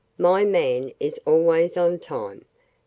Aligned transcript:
My 0.17 0.43
man 0.43 0.93
is 0.99 1.19
always 1.27 1.77
on 1.77 1.99
time. 1.99 2.45